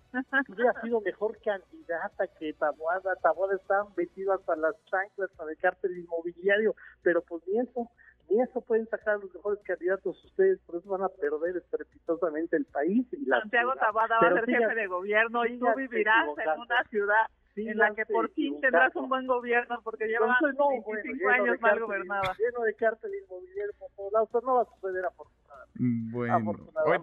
hubiera 0.48 0.82
sido 0.82 1.01
mejor 1.01 1.38
candidata 1.41 2.27
que 2.39 2.53
Taboada. 2.53 3.15
Taboada 3.15 3.56
está 3.56 3.86
metido 3.96 4.34
hasta 4.34 4.56
las 4.56 4.75
chanclas 4.86 5.32
para 5.36 5.51
el 5.51 5.58
cártel 5.58 5.98
inmobiliario, 5.98 6.75
pero 7.01 7.22
pues 7.22 7.44
ni 7.48 7.60
eso 7.60 7.89
ni 8.29 8.41
eso 8.41 8.62
pueden 8.62 8.88
sacar 8.88 9.20
los 9.20 9.34
mejores 9.34 9.60
candidatos 9.63 10.24
ustedes, 10.25 10.60
por 10.65 10.75
eso 10.75 10.89
van 10.89 11.03
a 11.03 11.10
perder 11.10 11.58
estrepitosamente 11.58 12.58
el 12.58 12.65
país. 12.65 13.06
Y 13.13 13.25
la 13.25 13.39
Santiago 13.39 13.74
Tabada 13.75 14.20
va 14.20 14.27
a 14.27 14.34
ser 14.34 14.46
jefe 14.46 14.75
de 14.75 14.88
gobierno 14.88 15.46
y 15.46 15.58
tú 15.58 15.67
vivirás 15.75 16.27
en 16.38 16.60
una 16.60 16.84
ciudad 16.89 17.25
en 17.56 17.77
la 17.77 17.94
que 17.96 18.06
por 18.06 18.29
fin 18.32 18.60
tendrás 18.62 18.96
un 18.96 19.10
buen 19.10 19.25
gobierno 19.25 19.79
porque 19.84 20.08
lleva 20.08 20.38
25 20.41 21.29
años 21.29 21.62
mal 21.62 21.79
gobernada. 21.79 22.36
Lleno 22.38 22.62
de 22.63 22.74
cártel 22.75 23.12
inmobiliario 23.15 23.74
por 23.79 23.89
todos 23.91 24.12
lados, 24.13 24.29
no 24.44 24.56
va 24.56 24.62
a 24.62 24.65
suceder 24.65 25.06
afortunadamente. 25.06 25.37
Bueno, 25.79 26.53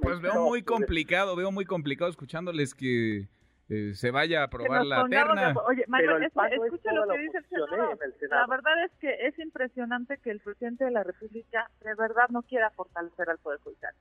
pues 0.00 0.20
veo 0.20 0.44
muy 0.44 0.62
complicado, 0.62 1.36
veo 1.36 1.50
muy 1.50 1.64
complicado 1.64 2.10
escuchándoles 2.10 2.74
que 2.74 3.28
eh, 3.68 3.94
se 3.94 4.10
vaya 4.10 4.42
a 4.42 4.44
aprobar 4.44 4.84
la 4.84 5.06
terna. 5.08 5.54
Oye, 5.66 5.84
Manuel, 5.88 6.24
escucha 6.24 6.92
lo 6.92 7.08
que 7.08 7.18
dice 7.18 7.38
el 7.38 7.44
senador. 7.46 7.98
La 8.30 8.46
verdad 8.46 8.84
es 8.84 8.92
que 9.00 9.26
es 9.26 9.38
impresionante 9.38 10.18
que 10.18 10.30
el 10.30 10.40
presidente 10.40 10.84
de 10.84 10.90
la 10.90 11.02
República 11.02 11.70
de 11.82 11.94
verdad 11.94 12.28
no 12.28 12.42
quiera 12.42 12.70
fortalecer 12.70 13.30
al 13.30 13.38
Poder 13.38 13.60
Judicial. 13.60 13.94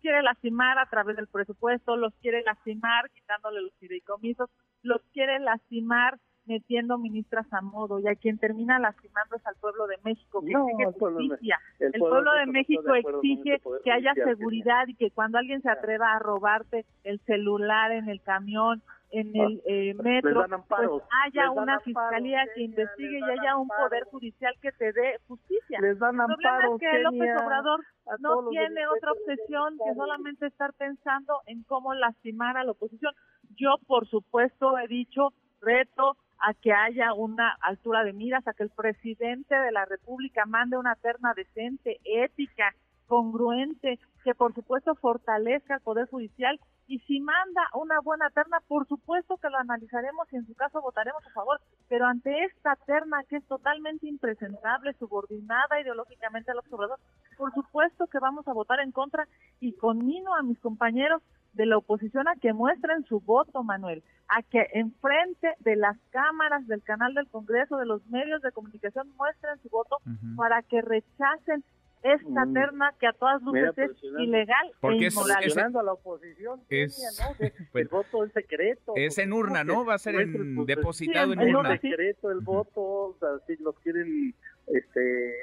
Quiere 0.00 0.22
lastimar 0.22 0.78
a 0.78 0.86
través 0.86 1.16
del 1.16 1.28
presupuesto, 1.28 1.96
los 1.96 2.14
quiere 2.16 2.42
lastimar 2.42 3.10
quitándole 3.10 3.60
los 3.60 3.74
fideicomisos, 3.78 4.50
los 4.82 5.00
quiere 5.12 5.38
lastimar 5.38 6.18
metiendo 6.46 6.98
ministras 6.98 7.46
a 7.52 7.60
modo 7.60 8.00
y 8.00 8.08
a 8.08 8.16
quien 8.16 8.38
termina 8.38 8.78
lastimando 8.78 9.36
es 9.36 9.46
al 9.46 9.54
pueblo 9.56 9.86
de 9.86 9.96
México 10.04 10.40
que 10.40 10.52
exige 10.52 10.98
justicia. 10.98 11.58
El, 11.78 11.92
pueblo, 11.92 12.32
de 12.32 12.46
México 12.46 12.94
exige 12.94 13.60
que 13.84 13.92
haya 13.92 14.14
seguridad 14.14 14.86
y 14.88 14.94
que 14.94 15.10
cuando 15.10 15.38
alguien 15.38 15.62
se 15.62 15.70
atreva 15.70 16.14
a 16.14 16.18
robarte 16.18 16.84
el 17.04 17.20
celular 17.20 17.92
en 17.92 18.08
el 18.08 18.20
camión 18.22 18.82
en 19.12 19.36
el 19.36 19.62
eh, 19.66 19.94
metro, 19.94 20.46
pues 20.68 20.90
haya 21.24 21.50
una 21.50 21.78
fiscalía 21.80 22.44
que 22.54 22.62
investigue 22.62 23.18
y 23.18 23.38
haya 23.38 23.56
un 23.56 23.68
poder 23.68 24.04
judicial 24.04 24.54
que 24.62 24.72
te 24.72 24.92
dé 24.92 25.18
justicia. 25.28 25.80
Les 25.82 25.98
dan 25.98 26.18
el 26.18 26.26
problema 26.26 26.74
es 26.74 26.80
que 26.80 26.98
López 27.00 27.42
Obrador 27.44 27.80
no 28.20 28.48
tiene 28.48 28.86
otra 28.88 29.12
obsesión 29.12 29.76
que 29.84 29.94
solamente 29.94 30.46
estar 30.46 30.72
pensando 30.72 31.40
en 31.46 31.62
cómo 31.64 31.92
lastimar 31.92 32.56
a 32.56 32.64
la 32.64 32.72
oposición. 32.72 33.12
Yo, 33.54 33.74
por 33.86 34.08
supuesto, 34.08 34.78
he 34.78 34.88
dicho, 34.88 35.34
reto 35.60 36.16
a 36.42 36.54
que 36.54 36.72
haya 36.72 37.14
una 37.14 37.56
altura 37.60 38.02
de 38.02 38.12
miras, 38.12 38.46
a 38.48 38.52
que 38.52 38.64
el 38.64 38.70
presidente 38.70 39.54
de 39.54 39.70
la 39.70 39.84
República 39.84 40.44
mande 40.44 40.76
una 40.76 40.96
terna 40.96 41.34
decente, 41.34 42.00
ética, 42.04 42.74
congruente, 43.06 44.00
que 44.24 44.34
por 44.34 44.52
supuesto 44.52 44.94
fortalezca 44.96 45.76
el 45.76 45.80
Poder 45.82 46.08
Judicial. 46.08 46.58
Y 46.88 46.98
si 47.00 47.20
manda 47.20 47.62
una 47.74 48.00
buena 48.00 48.28
terna, 48.30 48.58
por 48.66 48.88
supuesto 48.88 49.36
que 49.36 49.50
lo 49.50 49.56
analizaremos 49.58 50.26
y 50.32 50.36
en 50.36 50.46
su 50.46 50.54
caso 50.54 50.82
votaremos 50.82 51.24
a 51.24 51.30
favor, 51.30 51.60
pero 51.88 52.06
ante 52.06 52.44
esta 52.44 52.74
terna 52.86 53.22
que 53.28 53.36
es 53.36 53.46
totalmente 53.46 54.08
impresentable, 54.08 54.94
subordinada 54.94 55.80
ideológicamente 55.80 56.50
al 56.50 56.58
observador, 56.58 56.98
por 57.36 57.54
supuesto 57.54 58.08
que 58.08 58.18
vamos 58.18 58.48
a 58.48 58.52
votar 58.52 58.80
en 58.80 58.90
contra. 58.90 59.28
Y 59.60 59.74
conmino 59.74 60.34
a 60.34 60.42
mis 60.42 60.58
compañeros 60.58 61.22
de 61.52 61.66
la 61.66 61.78
oposición 61.78 62.28
a 62.28 62.36
que 62.36 62.52
muestren 62.52 63.04
su 63.04 63.20
voto, 63.20 63.62
Manuel, 63.62 64.02
a 64.28 64.42
que 64.42 64.66
enfrente 64.72 65.54
de 65.60 65.76
las 65.76 65.96
cámaras 66.10 66.66
del 66.66 66.82
canal 66.82 67.14
del 67.14 67.28
Congreso, 67.28 67.76
de 67.76 67.86
los 67.86 68.06
medios 68.06 68.40
de 68.42 68.52
comunicación, 68.52 69.12
muestren 69.16 69.58
su 69.62 69.68
voto 69.68 69.98
para 70.36 70.62
que 70.62 70.80
rechacen 70.80 71.64
esta 72.02 72.44
mm. 72.44 72.52
terna 72.52 72.94
que 72.98 73.06
a 73.06 73.12
todas 73.12 73.40
luces 73.42 73.78
es 73.78 73.90
ilegal 74.18 74.72
Porque 74.80 75.06
e 75.06 75.08
inmoral. 75.08 75.44
Es, 75.44 75.56
a 75.56 75.82
la 75.82 75.92
oposición, 75.92 76.60
es, 76.68 77.20
¿no? 77.20 77.46
el 77.80 77.88
voto 77.88 78.24
es 78.24 78.32
secreto. 78.32 78.92
Es 78.96 79.18
en 79.18 79.32
urna, 79.32 79.62
¿no? 79.62 79.84
Va 79.84 79.94
a 79.94 79.98
ser 79.98 80.16
en, 80.16 80.66
depositado 80.66 81.32
en 81.32 81.54
urna. 81.54 81.74
Es 81.74 81.80
secreto 81.80 82.30
el 82.30 82.40
voto, 82.40 82.80
o 82.80 83.16
sea, 83.20 83.28
si 83.46 83.56
lo 83.62 83.72
quieren 83.74 84.34
este 84.66 85.34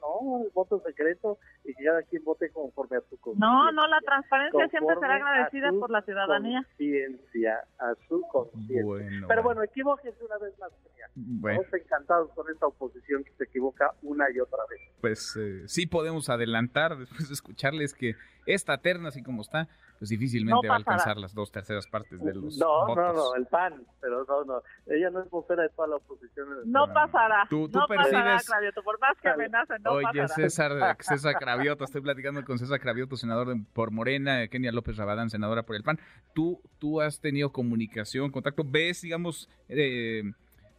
¿no? 0.00 0.44
El 0.44 0.50
voto 0.54 0.80
secreto 0.80 1.38
y 1.64 1.74
que 1.74 1.84
cada 1.84 2.02
quien 2.02 2.24
vote 2.24 2.50
conforme 2.50 2.96
a 2.96 3.00
su 3.00 3.18
conciencia. 3.18 3.46
No, 3.46 3.72
no, 3.72 3.86
la 3.86 4.00
transparencia 4.00 4.68
siempre 4.68 4.94
será 4.96 5.16
agradecida 5.16 5.70
por 5.70 5.90
la 5.90 6.02
ciudadanía. 6.02 6.62
Conciencia, 6.62 7.64
a 7.78 7.94
su 8.08 8.22
conciencia. 8.22 9.26
Pero 9.28 9.42
bueno, 9.42 9.62
equivóquense 9.62 10.24
una 10.24 10.38
vez 10.38 10.58
más. 10.58 10.70
Estamos 11.14 11.66
encantados 11.74 12.30
con 12.34 12.50
esta 12.50 12.66
oposición 12.66 13.22
que 13.24 13.32
se 13.32 13.44
equivoca 13.44 13.92
una 14.02 14.24
y 14.34 14.40
otra 14.40 14.60
vez. 14.70 14.80
Pues 15.00 15.36
eh, 15.36 15.62
sí 15.66 15.86
podemos 15.86 16.30
adelantar 16.30 16.96
después 16.96 17.28
de 17.28 17.34
escucharles 17.34 17.92
que 17.92 18.14
esta 18.46 18.78
terna, 18.78 19.08
así 19.08 19.22
como 19.22 19.42
está, 19.42 19.68
pues 19.98 20.08
difícilmente 20.08 20.66
va 20.66 20.74
a 20.74 20.78
alcanzar 20.78 21.16
las 21.16 21.32
dos 21.32 21.52
terceras 21.52 21.86
partes 21.86 22.18
de 22.20 22.34
los 22.34 22.58
no, 22.58 22.86
votos. 22.86 22.96
No, 22.96 23.12
no, 23.12 23.34
el 23.36 23.46
PAN, 23.46 23.86
pero 24.00 24.24
no, 24.24 24.44
no. 24.44 24.62
Ella 24.86 25.10
no 25.10 25.22
es 25.22 25.30
vocera 25.30 25.62
de 25.62 25.68
toda 25.68 25.86
la 25.86 25.96
oposición. 25.96 26.48
No 26.64 26.92
pasará. 26.92 27.46
Tú, 27.48 27.68
tú 27.68 27.78
no 27.78 27.86
percibes... 27.86 28.12
pasará, 28.12 28.40
Cravioto, 28.44 28.82
por 28.82 28.98
más 28.98 29.16
que 29.20 29.28
amenacen, 29.28 29.82
no 29.84 29.92
Oye, 29.92 30.06
pasará. 30.06 30.28
César, 30.28 30.96
César 31.00 31.34
Cravioto, 31.38 31.84
estoy 31.84 32.00
platicando 32.00 32.44
con 32.44 32.58
César 32.58 32.80
Cravioto, 32.80 33.16
senador 33.16 33.46
de, 33.48 33.64
por 33.72 33.92
Morena, 33.92 34.48
Kenia 34.48 34.72
López 34.72 34.96
Rabadán, 34.96 35.30
senadora 35.30 35.62
por 35.62 35.76
el 35.76 35.84
PAN. 35.84 36.00
Tú, 36.34 36.60
tú 36.78 37.00
has 37.00 37.20
tenido 37.20 37.52
comunicación, 37.52 38.32
contacto, 38.32 38.64
ves, 38.66 39.02
digamos, 39.02 39.48
eh, 39.68 40.32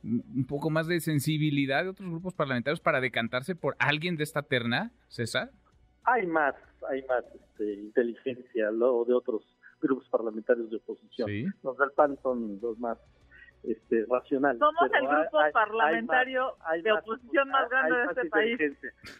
un 0.04 0.46
poco 0.48 0.70
más 0.70 0.88
de 0.88 1.00
sensibilidad 1.00 1.84
de 1.84 1.90
otros 1.90 2.10
grupos 2.10 2.34
parlamentarios 2.34 2.82
para 2.82 3.00
decantarse 3.00 3.56
por 3.56 3.76
alguien 3.80 4.18
de 4.18 4.24
esta 4.24 4.44
terna, 4.44 4.92
César? 5.08 5.52
Hay 6.04 6.28
más, 6.28 6.56
hay 6.90 7.04
más 7.04 7.24
este, 7.34 7.74
inteligencia 7.76 8.72
lo 8.72 9.06
de 9.06 9.14
otros 9.14 9.44
grupos 9.82 10.08
parlamentarios 10.10 10.70
de 10.70 10.78
oposición. 10.78 11.56
Los 11.64 11.78
del 11.78 11.92
PAN 11.92 12.18
son 12.22 12.60
los 12.62 12.78
más 12.80 12.98
este, 13.64 14.06
racionales. 14.10 14.60
Somos 14.60 14.92
el 14.94 15.08
grupo 15.08 15.38
parlamentario 15.54 16.56
de 16.84 16.92
oposición 16.92 17.50
más, 17.50 17.70
grande 17.70 17.96
de 17.96 18.04
este 18.04 18.26
país. 18.30 18.60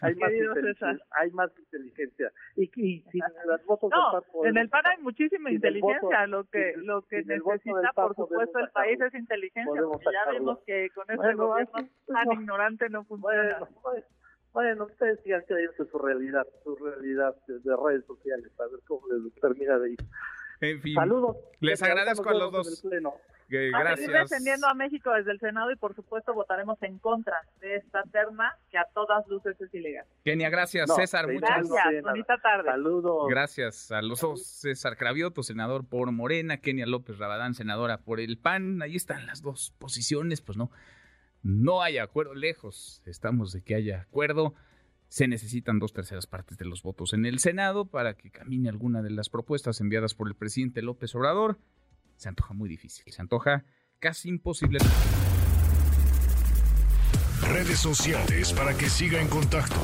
Hay 0.02 0.14
más, 0.16 0.32
inteligencia, 0.32 1.06
hay 1.10 1.30
más 1.30 1.50
inteligencia. 1.58 2.32
Y, 2.56 2.70
y 2.76 3.00
sin 3.10 3.22
las 3.46 3.64
votos 3.64 3.90
no, 3.90 4.12
PAN 4.12 4.48
en 4.48 4.58
el 4.58 4.68
PAN 4.68 4.86
hay 4.86 5.02
muchísima 5.02 5.50
inteligencia. 5.50 6.26
lo 6.26 6.44
que 6.44 6.74
lo 6.76 7.02
que 7.02 7.22
necesita, 7.24 7.92
por 7.94 8.14
supuesto, 8.14 8.58
el 8.58 8.68
país 8.70 9.00
es 9.00 9.14
inteligencia. 9.14 9.82
Porque 9.82 10.06
ya 10.12 10.30
vimos 10.30 10.58
que 10.66 10.90
con 10.94 11.04
este 11.08 11.34
gobierno 11.34 11.88
tan 12.06 12.32
ignorante 12.32 12.88
no 12.90 13.04
funciona. 13.04 13.58
Bueno, 13.82 14.04
bueno, 14.52 14.84
ustedes 14.84 15.20
sigan 15.24 15.42
creyendo 15.48 15.84
su 15.84 15.98
realidad, 15.98 16.46
su 16.62 16.76
realidad 16.76 17.34
de 17.48 17.76
redes 17.76 18.04
sociales, 18.06 18.52
a 18.60 18.66
ver 18.68 18.80
cómo 18.86 19.02
les 19.08 19.34
termina 19.40 19.78
de 19.80 19.92
ir. 19.92 19.98
En 20.60 20.80
fin. 20.80 20.94
Saludos. 20.94 21.36
Les 21.60 21.82
agradezco 21.82 22.28
a 22.28 22.34
los 22.34 22.52
dos. 22.52 22.84
Que, 23.48 23.70
gracias. 23.70 24.08
A 24.08 24.20
defendiendo 24.20 24.66
a 24.66 24.74
México 24.74 25.12
desde 25.12 25.32
el 25.32 25.38
Senado 25.38 25.70
y 25.70 25.76
por 25.76 25.94
supuesto 25.94 26.32
votaremos 26.32 26.82
en 26.82 26.98
contra 26.98 27.36
de 27.60 27.76
esta 27.76 28.02
terna 28.04 28.56
que 28.70 28.78
a 28.78 28.86
todas 28.94 29.26
luces 29.28 29.60
es 29.60 29.72
ilegal. 29.74 30.06
Kenia, 30.24 30.48
gracias. 30.48 30.94
César, 30.94 31.30
muchas 31.30 31.68
gracias. 31.68 32.02
Bonita 32.02 32.38
tarde. 32.38 32.70
Saludos. 32.70 33.28
Gracias 33.28 33.92
a 33.92 34.00
los 34.00 34.20
dos. 34.20 34.46
César 34.46 34.96
Cravioto, 34.96 35.42
senador 35.42 35.86
por 35.86 36.10
Morena, 36.10 36.56
Kenia 36.56 36.86
López 36.86 37.18
Rabadán, 37.18 37.54
senadora 37.54 37.98
por 37.98 38.18
el 38.18 38.38
PAN. 38.38 38.80
Ahí 38.80 38.96
están 38.96 39.26
las 39.26 39.42
dos 39.42 39.74
posiciones, 39.78 40.40
pues 40.40 40.56
no. 40.56 40.70
No 41.42 41.82
hay 41.82 41.98
acuerdo, 41.98 42.34
lejos 42.34 43.02
estamos 43.04 43.52
de 43.52 43.62
que 43.62 43.74
haya 43.74 44.00
acuerdo. 44.00 44.54
Se 45.14 45.28
necesitan 45.28 45.78
dos 45.78 45.92
terceras 45.92 46.26
partes 46.26 46.58
de 46.58 46.64
los 46.64 46.82
votos 46.82 47.12
en 47.12 47.24
el 47.24 47.38
Senado 47.38 47.84
para 47.84 48.16
que 48.16 48.32
camine 48.32 48.68
alguna 48.68 49.00
de 49.00 49.10
las 49.10 49.28
propuestas 49.28 49.80
enviadas 49.80 50.12
por 50.12 50.26
el 50.26 50.34
presidente 50.34 50.82
López 50.82 51.14
Obrador 51.14 51.60
se 52.16 52.28
antoja 52.28 52.52
muy 52.52 52.68
difícil, 52.68 53.04
se 53.12 53.22
antoja 53.22 53.64
casi 54.00 54.28
imposible. 54.28 54.80
Redes 57.42 57.78
sociales 57.78 58.52
para 58.54 58.76
que 58.76 58.90
siga 58.90 59.22
en 59.22 59.28
contacto: 59.28 59.76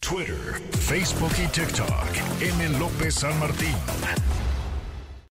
Twitter, 0.00 0.38
Facebook 0.80 1.32
y 1.44 1.46
TikTok. 1.48 2.40
M. 2.40 2.78
López 2.78 3.16
San 3.16 3.38
Martín. 3.38 3.76